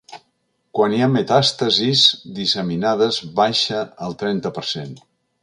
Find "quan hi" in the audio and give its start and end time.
0.77-1.01